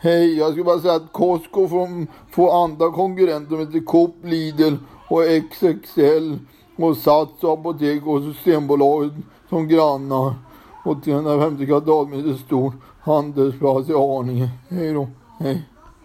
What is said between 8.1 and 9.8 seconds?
Systembolaget som